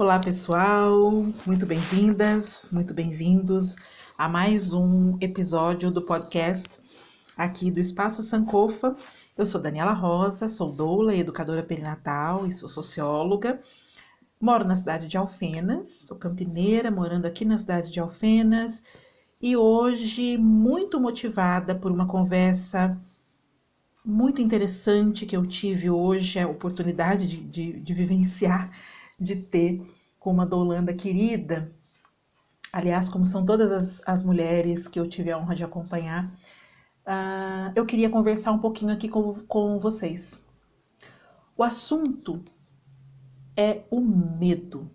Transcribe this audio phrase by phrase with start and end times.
[0.00, 1.12] Olá, pessoal,
[1.44, 3.76] muito bem-vindas, muito bem-vindos
[4.16, 6.80] a mais um episódio do podcast
[7.36, 8.96] aqui do Espaço Sankofa.
[9.36, 13.60] Eu sou Daniela Rosa, sou doula e educadora perinatal e sou socióloga.
[14.40, 18.82] Moro na cidade de Alfenas, sou campineira, morando aqui na cidade de Alfenas
[19.38, 22.98] e hoje muito motivada por uma conversa
[24.02, 28.70] muito interessante que eu tive hoje, a oportunidade de, de, de vivenciar
[29.20, 29.82] de ter
[30.18, 31.70] com uma doulanda querida,
[32.72, 36.26] aliás, como são todas as, as mulheres que eu tive a honra de acompanhar,
[37.06, 40.40] uh, eu queria conversar um pouquinho aqui com, com vocês.
[41.56, 42.42] O assunto
[43.56, 44.90] é o medo.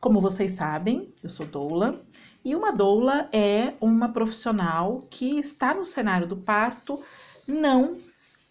[0.00, 2.00] Como vocês sabem, eu sou doula
[2.44, 7.02] e uma doula é uma profissional que está no cenário do parto
[7.48, 7.98] não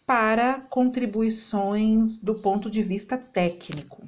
[0.06, 4.06] para contribuições do ponto de vista técnico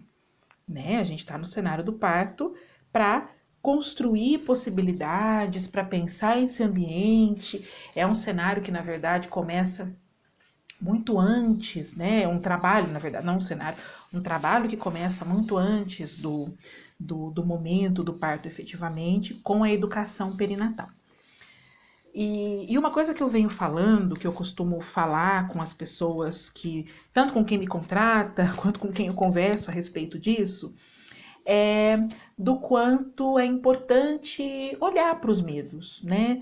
[0.67, 0.99] né?
[0.99, 2.53] A gente está no cenário do parto
[2.91, 3.29] para
[3.61, 7.67] construir possibilidades, para pensar esse ambiente.
[7.95, 9.95] É um cenário que, na verdade, começa
[10.79, 12.27] muito antes, né?
[12.27, 13.77] Um trabalho, na verdade, não um cenário,
[14.13, 16.55] um trabalho que começa muito antes do,
[16.99, 20.89] do, do momento do parto efetivamente, com a educação perinatal.
[22.19, 26.49] E, e, uma coisa que eu venho falando, que eu costumo falar com as pessoas
[26.49, 30.73] que, tanto com quem me contrata, quanto com quem eu converso a respeito disso,
[31.45, 31.95] é
[32.35, 36.41] do quanto é importante olhar para os medos, né?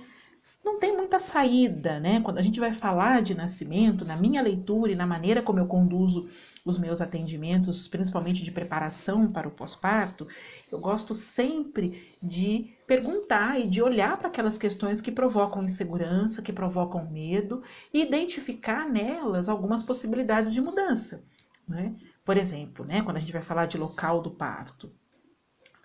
[0.66, 2.20] Não tem muita saída, né?
[2.22, 5.68] Quando a gente vai falar de nascimento, na minha leitura e na maneira como eu
[5.68, 6.28] conduzo
[6.66, 10.28] os meus atendimentos, principalmente de preparação para o pós-parto,
[10.72, 16.52] eu gosto sempre de perguntar e de olhar para aquelas questões que provocam insegurança, que
[16.52, 17.62] provocam medo
[17.94, 21.24] e identificar nelas algumas possibilidades de mudança.
[21.68, 21.94] Né?
[22.24, 24.88] Por exemplo, né, quando a gente vai falar de local do parto,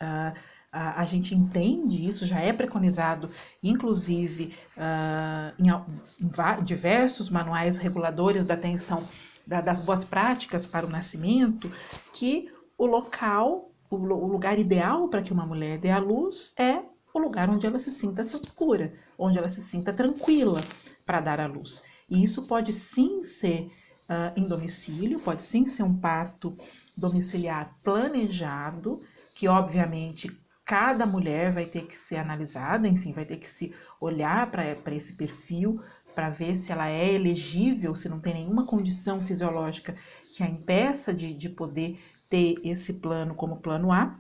[0.01, 0.35] uh,
[0.73, 3.29] a, a, gente entende isso, já é preconizado,
[3.63, 9.05] inclusive uh, em, em, diversos manuais reguladores da atenção
[9.47, 11.71] da, das boas práticas para o nascimento,
[12.15, 12.49] que
[12.79, 16.81] o local, o, o lugar ideal para que uma mulher dê à luz é
[17.13, 20.63] o lugar onde ela se sinta segura, onde ela se sinta tranquila
[21.05, 21.83] para dar à luz.
[22.09, 23.71] E isso pode sim ser
[24.09, 26.55] uh, em domicílio, pode sim ser um parto
[26.97, 29.01] domiciliar planejado,
[29.35, 30.31] que obviamente
[30.71, 35.15] cada mulher vai ter que ser analisada, enfim, vai ter que se olhar para esse
[35.15, 35.83] perfil
[36.15, 39.97] para ver se ela é elegível, se não tem nenhuma condição fisiológica
[40.33, 41.99] que a impeça de, de poder
[42.29, 44.17] ter esse plano como plano A.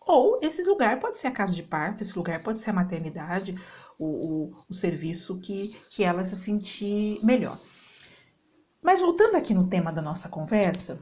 [0.00, 3.54] Ou esse lugar pode ser a casa de parto, esse lugar pode ser a maternidade,
[3.98, 7.58] o, o, o serviço que, que ela se sentir melhor.
[8.82, 10.98] Mas voltando aqui no tema da nossa conversa,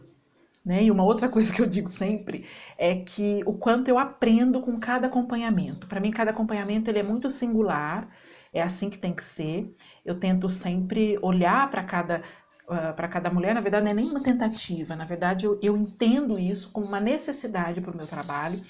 [0.64, 0.84] né?
[0.84, 2.46] E uma outra coisa que eu digo sempre
[2.78, 5.86] é que o quanto eu aprendo com cada acompanhamento.
[5.86, 8.08] Para mim, cada acompanhamento ele é muito singular,
[8.52, 9.74] é assim que tem que ser.
[10.04, 12.22] Eu tento sempre olhar para cada
[12.68, 16.38] uh, para cada mulher, na verdade não é nem tentativa, na verdade eu, eu entendo
[16.38, 18.60] isso como uma necessidade para o meu trabalho,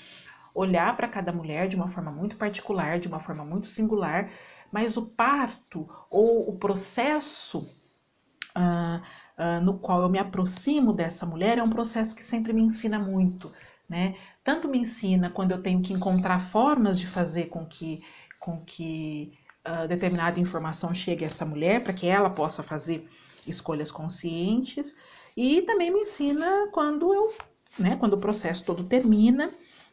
[0.54, 4.30] olhar para cada mulher de uma forma muito particular, de uma forma muito singular,
[4.70, 7.66] mas o parto ou o processo
[9.38, 12.98] uh, no qual eu me aproximo dessa mulher é um processo que sempre me ensina
[12.98, 13.50] muito,
[13.88, 14.14] né?
[14.42, 18.02] Tanto me ensina quando eu tenho que encontrar formas de fazer com que,
[18.38, 19.32] com que
[19.66, 23.08] uh, determinada informação chegue a essa mulher para que ela possa fazer
[23.46, 24.96] escolhas conscientes
[25.36, 27.34] e também me ensina quando eu,
[27.78, 29.50] né, quando o processo todo termina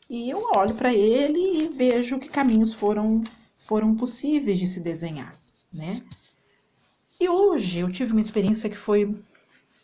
[0.10, 3.24] e eu olho para ele e vejo que caminhos foram
[3.58, 5.36] foram possíveis de se desenhar,
[5.72, 6.02] né?
[7.22, 9.16] E hoje eu tive uma experiência que foi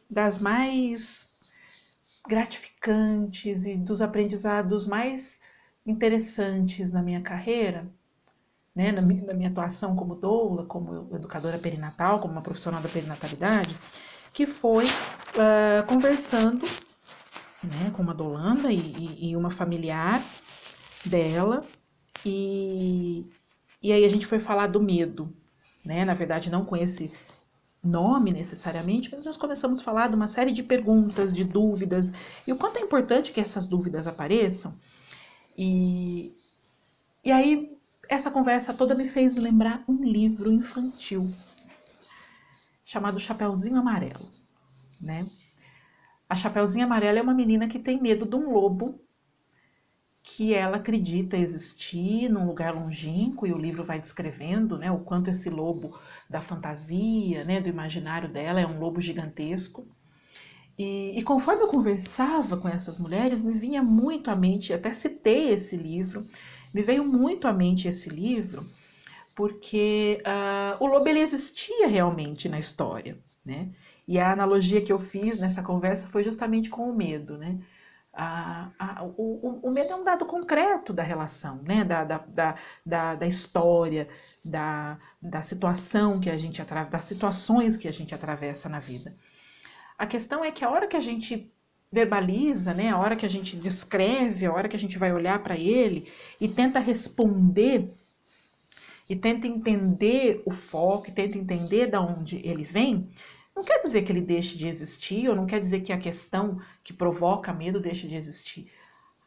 [0.09, 1.27] das mais
[2.27, 5.39] gratificantes e dos aprendizados mais
[5.85, 7.87] interessantes na minha carreira,
[8.75, 13.77] né, na, na minha atuação como doula, como educadora perinatal, como uma profissional da perinatalidade,
[14.33, 16.65] que foi uh, conversando
[17.63, 20.23] né, com uma dolanda e, e, e, uma familiar
[21.05, 21.63] dela,
[22.25, 23.27] e,
[23.79, 25.31] e aí a gente foi falar do medo,
[25.87, 26.03] né?
[26.03, 27.11] Na verdade, não com esse
[27.81, 32.11] nome necessariamente, mas nós começamos a falar de uma série de perguntas, de dúvidas,
[32.45, 34.75] e o quanto é importante que essas dúvidas apareçam.
[35.57, 36.35] E,
[37.23, 37.77] e aí
[38.09, 41.25] essa conversa toda me fez lembrar um livro infantil
[42.85, 44.29] chamado Chapeuzinho Amarelo,
[44.99, 45.25] né?
[46.29, 48.99] A Chapeuzinho Amarelo é uma menina que tem medo de um lobo
[50.29, 55.29] que ela acredita existir num lugar longínquo e o livro vai descrevendo, né, o quanto
[55.29, 55.97] esse lobo
[56.29, 59.87] da fantasia, né, do imaginário dela é um lobo gigantesco.
[60.77, 65.53] E, e, conforme eu conversava com essas mulheres, me vinha muito à mente, até citei
[65.53, 66.23] esse livro,
[66.73, 68.63] me veio muito à mente esse livro,
[69.33, 73.69] porque uh, o lobo ele existia realmente na história, né?
[74.05, 77.59] E a analogia que eu fiz nessa conversa foi justamente com o medo, né?
[78.19, 81.83] A, a, o, o, medo é um dado concreto da relação, né?
[81.83, 84.07] da, da, da, da, da história,
[84.43, 89.15] da, da situação que a gente atravessa, das situações que a gente atravessa na vida.
[89.99, 91.53] A questão é que a hora que a gente
[91.91, 92.89] verbaliza, né?
[92.89, 96.11] a hora que a gente descreve, a hora que a gente vai olhar para ele
[96.41, 97.87] e tenta responder
[99.09, 103.09] e tenta entender o foco, tenta entender de onde ele vem,
[103.57, 106.61] não quer dizer que ele deixe de existir, ou não quer dizer que a questão
[106.83, 108.71] que provoca medo deixe de existir.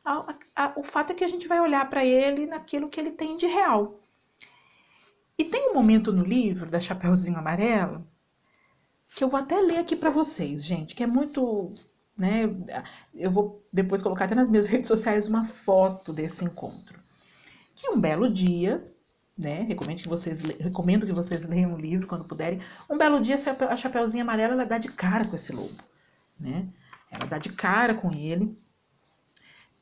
[0.04, 3.10] A, a, o fato é que a gente vai olhar para ele naquilo que ele
[3.10, 4.00] tem de real.
[5.36, 8.06] E tem um momento no livro da Chapeuzinho Amarelo
[9.08, 11.74] que eu vou até ler aqui para vocês, gente, que é muito,
[12.16, 12.42] né?
[13.12, 17.00] Eu vou depois colocar até nas minhas redes sociais uma foto desse encontro.
[17.74, 18.84] Que um belo dia,
[19.40, 19.62] né?
[19.62, 22.60] Recomendo que vocês, recomendo que vocês leiam o livro quando puderem.
[22.90, 23.36] Um belo dia,
[23.70, 25.82] a Chapeuzinha Amarela ela dá de cara com esse lobo,
[26.38, 26.68] né?
[27.10, 28.54] Ela dá de cara com ele.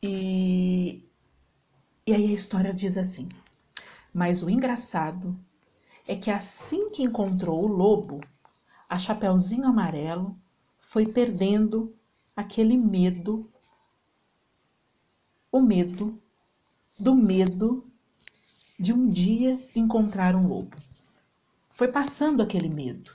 [0.00, 1.04] E,
[2.06, 3.28] e aí a história diz assim:
[4.14, 5.36] Mas o engraçado
[6.06, 8.20] é que assim que encontrou o lobo,
[8.88, 10.38] a Chapeuzinho Amarelo
[10.78, 11.92] foi perdendo
[12.36, 13.50] aquele medo,
[15.50, 16.22] o medo
[16.96, 17.87] do medo
[18.78, 20.76] de um dia encontrar um lobo.
[21.70, 23.12] Foi passando aquele medo,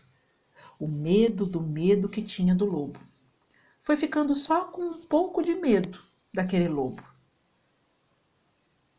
[0.78, 3.00] o medo do medo que tinha do lobo.
[3.82, 7.04] Foi ficando só com um pouco de medo daquele lobo.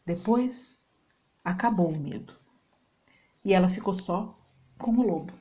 [0.07, 0.83] Depois
[1.45, 2.35] acabou o medo
[3.45, 4.39] e ela ficou só
[4.79, 5.33] com o lobo.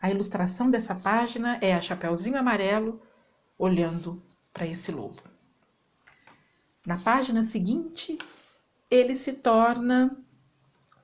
[0.00, 3.02] A ilustração dessa página é a Chapeuzinho Amarelo
[3.58, 5.22] olhando para esse lobo.
[6.86, 8.18] Na página seguinte,
[8.90, 10.16] ele se torna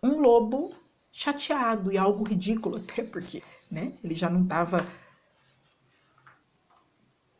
[0.02, 0.74] um lobo
[1.12, 3.92] chateado e algo ridículo até porque, né?
[4.02, 4.78] Ele já não estava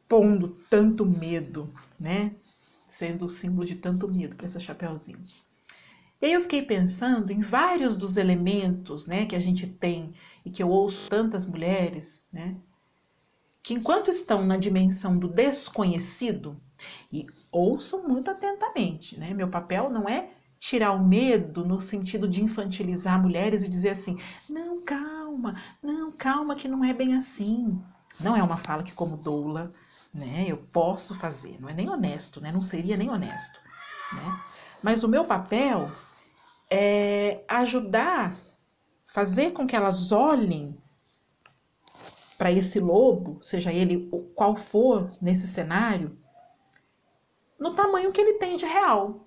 [0.08, 2.34] pondo tanto medo, né?
[2.88, 5.22] Sendo o símbolo de tanto medo para esse chapéuzinho.
[6.20, 10.14] E aí eu fiquei pensando em vários dos elementos, né, que a gente tem
[10.46, 12.56] e que eu ouço tantas mulheres, né,
[13.62, 16.58] que enquanto estão na dimensão do desconhecido,
[17.12, 19.32] e ouçam muito atentamente, né?
[19.32, 24.19] Meu papel não é tirar o medo no sentido de infantilizar mulheres e dizer assim:
[24.49, 27.82] não, calma, não, calma, que não é bem assim.
[28.20, 29.70] Não é uma fala que, como doula,
[30.12, 31.61] né, eu posso fazer.
[31.61, 32.50] Não é nem honesto, né?
[32.50, 33.61] Não seria nem honesto,
[34.12, 34.43] né?
[34.82, 35.91] Mas o meu papel
[36.70, 38.35] é ajudar,
[39.08, 40.76] fazer com que elas olhem
[42.38, 46.19] para esse lobo, seja ele qual for nesse cenário,
[47.58, 49.25] no tamanho que ele tem de real,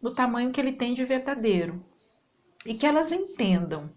[0.00, 1.84] no tamanho que ele tem de verdadeiro.
[2.64, 3.90] E que elas entendam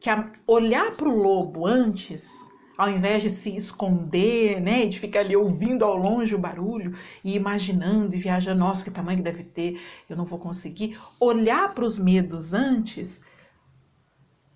[0.00, 0.10] que
[0.46, 5.84] olhar para o lobo antes, ao invés de se esconder, né, de ficar ali ouvindo
[5.84, 10.16] ao longe o barulho e imaginando e viajando, nossa, que tamanho que deve ter, eu
[10.16, 10.98] não vou conseguir.
[11.20, 13.22] Olhar para os medos antes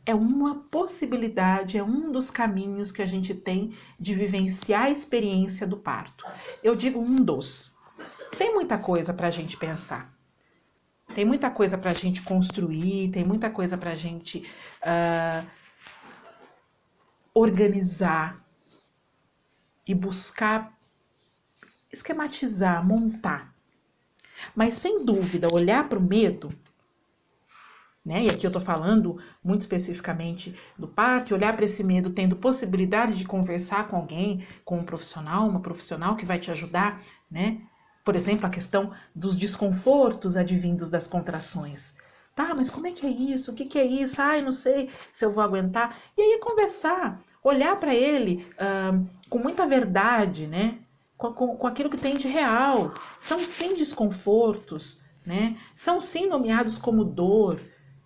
[0.05, 5.67] é uma possibilidade, é um dos caminhos que a gente tem de vivenciar a experiência
[5.67, 6.25] do parto.
[6.63, 7.75] Eu digo um dos.
[8.39, 10.17] Tem muita coisa para a gente pensar.
[11.15, 14.47] Tem muita coisa para a gente construir, tem muita coisa para a gente
[14.83, 15.47] uh,
[17.33, 18.45] organizar
[19.87, 20.77] e buscar
[21.93, 23.55] esquematizar, montar.
[24.55, 26.51] Mas sem dúvida, olhar para o medo,
[28.05, 28.25] né?
[28.25, 33.19] E aqui eu estou falando muito especificamente do parto, olhar para esse medo tendo possibilidade
[33.19, 37.61] de conversar com alguém, com um profissional, uma profissional que vai te ajudar, né?
[38.07, 41.97] Por exemplo, a questão dos desconfortos advindos das contrações.
[42.37, 43.51] Tá, mas como é que é isso?
[43.51, 44.23] O que, que é isso?
[44.23, 45.97] Ai, não sei se eu vou aguentar.
[46.17, 50.79] E aí conversar, olhar para ele uh, com muita verdade, né?
[51.19, 52.95] Com, com, com aquilo que tem de real.
[53.19, 55.57] São sim desconfortos, né?
[55.75, 57.61] São sim nomeados como dor,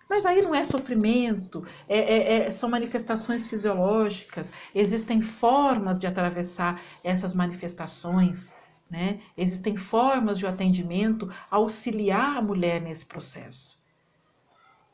[0.09, 6.81] mas aí não é sofrimento, é, é, é, são manifestações fisiológicas, existem formas de atravessar
[7.03, 8.51] essas manifestações.
[8.91, 9.21] Né?
[9.37, 13.81] Existem formas de atendimento auxiliar a mulher nesse processo.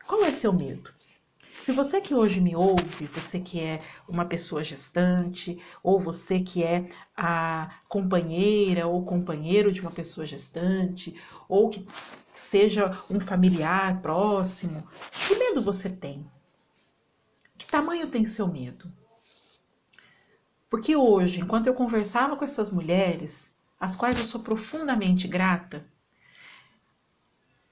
[0.06, 0.94] Qual é seu medo?
[1.64, 6.64] Se você que hoje me ouve, você que é uma pessoa gestante, ou você que
[6.64, 11.86] é a companheira ou companheiro de uma pessoa gestante, ou que
[12.32, 14.88] seja um familiar próximo,
[15.28, 16.26] que medo você tem?
[17.58, 18.90] Que tamanho tem seu medo?
[20.70, 25.86] Porque hoje, enquanto eu conversava com essas mulheres, às quais eu sou profundamente grata,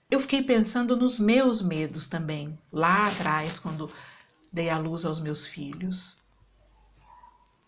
[0.09, 3.89] eu fiquei pensando nos meus medos também, lá atrás, quando
[4.51, 6.21] dei a luz aos meus filhos.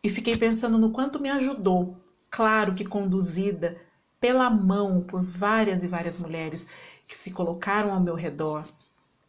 [0.03, 3.81] E fiquei pensando no quanto me ajudou, claro que conduzida
[4.19, 6.67] pela mão por várias e várias mulheres
[7.07, 8.65] que se colocaram ao meu redor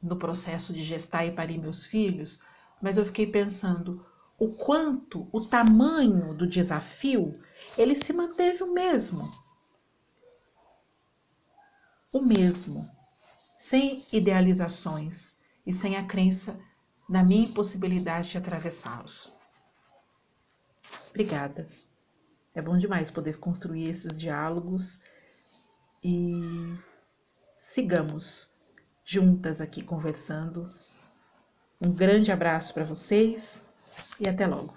[0.02, 2.40] no processo de gestar e parir meus filhos,
[2.80, 4.04] mas eu fiquei pensando
[4.38, 7.32] o quanto o tamanho do desafio
[7.76, 9.28] ele se manteve o mesmo.
[12.12, 12.88] O mesmo,
[13.58, 16.58] sem idealizações e sem a crença
[17.08, 19.36] na minha impossibilidade de atravessá-los.
[21.10, 21.68] Obrigada.
[22.54, 25.00] É bom demais poder construir esses diálogos
[26.02, 26.78] e
[27.56, 28.54] sigamos
[29.04, 30.70] juntas aqui conversando.
[31.80, 33.67] Um grande abraço para vocês
[34.20, 34.74] e até logo.